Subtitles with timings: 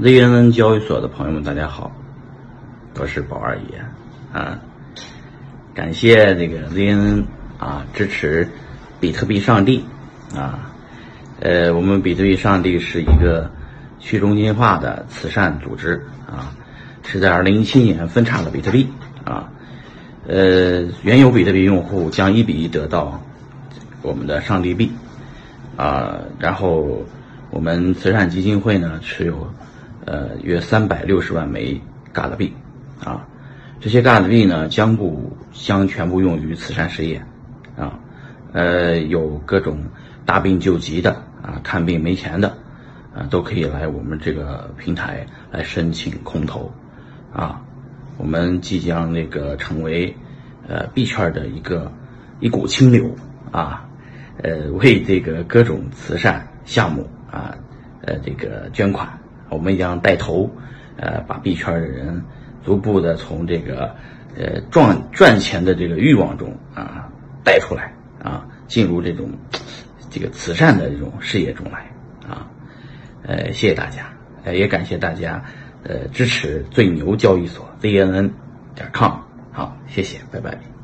[0.00, 1.90] ZNN 交易所的朋友们，大家好，
[3.00, 3.84] 我是宝二爷
[4.32, 4.60] 啊。
[5.74, 7.24] 感谢这个 ZNN
[7.58, 8.48] 啊支持
[9.00, 9.84] 比特币上帝
[10.36, 10.70] 啊。
[11.40, 13.50] 呃，我们比特币上帝是一个
[13.98, 16.54] 去中心化的慈善组织啊，
[17.02, 18.88] 是在2017年分叉了比特币
[19.24, 19.50] 啊。
[20.28, 23.20] 呃，原有比特币用户将一比一得到
[24.02, 24.92] 我们的上帝币
[25.76, 27.04] 啊，然后
[27.50, 29.52] 我们慈善基金会呢持有。
[30.08, 31.78] 呃，约三百六十万枚
[32.14, 32.54] 嘎子币，
[33.04, 33.28] 啊，
[33.78, 37.22] 这些嘎子币呢，将不将全部用于慈善事业，
[37.76, 38.00] 啊，
[38.54, 39.76] 呃，有各种
[40.24, 41.10] 大病救急的，
[41.42, 42.56] 啊，看病没钱的，
[43.14, 46.72] 啊，都可以来我们这个平台来申请空投，
[47.30, 47.60] 啊，
[48.16, 50.16] 我们即将那个成为
[50.66, 51.92] 呃币圈的一个
[52.40, 53.14] 一股清流，
[53.52, 53.86] 啊，
[54.42, 57.54] 呃，为这个各种慈善项目啊，
[58.00, 59.06] 呃，这个捐款。
[59.50, 60.50] 我们将带头，
[60.96, 62.22] 呃，把币圈的人
[62.64, 63.94] 逐步的从这个
[64.36, 67.08] 呃赚赚钱的这个欲望中啊
[67.44, 69.30] 带出来啊，进入这种
[70.10, 71.90] 这个慈善的这种事业中来
[72.28, 72.46] 啊，
[73.22, 74.12] 呃，谢谢大家，
[74.44, 75.42] 呃，也感谢大家
[75.82, 78.30] 呃支持最牛交易所 ZNN
[78.74, 79.12] 点 com，
[79.52, 80.77] 好，谢谢，拜拜。